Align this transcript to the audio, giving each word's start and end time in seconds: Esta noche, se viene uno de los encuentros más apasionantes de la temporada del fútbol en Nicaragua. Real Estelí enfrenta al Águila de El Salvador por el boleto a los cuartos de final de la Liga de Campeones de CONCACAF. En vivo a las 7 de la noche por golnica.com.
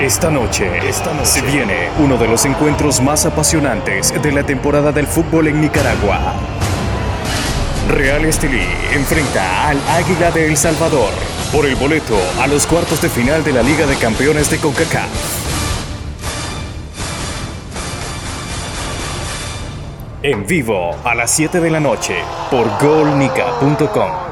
Esta 0.00 0.30
noche, 0.30 0.70
se 1.24 1.42
viene 1.42 1.90
uno 1.98 2.16
de 2.16 2.26
los 2.26 2.46
encuentros 2.46 3.02
más 3.02 3.26
apasionantes 3.26 4.14
de 4.22 4.32
la 4.32 4.42
temporada 4.44 4.92
del 4.92 5.06
fútbol 5.06 5.48
en 5.48 5.60
Nicaragua. 5.60 6.32
Real 7.86 8.24
Estelí 8.24 8.66
enfrenta 8.94 9.68
al 9.68 9.78
Águila 9.90 10.30
de 10.30 10.46
El 10.46 10.56
Salvador 10.56 11.10
por 11.52 11.66
el 11.66 11.76
boleto 11.76 12.16
a 12.40 12.46
los 12.46 12.66
cuartos 12.66 13.02
de 13.02 13.10
final 13.10 13.44
de 13.44 13.52
la 13.52 13.62
Liga 13.62 13.84
de 13.84 13.96
Campeones 13.96 14.50
de 14.50 14.56
CONCACAF. 14.56 15.10
En 20.22 20.46
vivo 20.46 20.96
a 21.04 21.14
las 21.14 21.30
7 21.30 21.60
de 21.60 21.70
la 21.70 21.80
noche 21.80 22.16
por 22.50 22.66
golnica.com. 22.80 24.29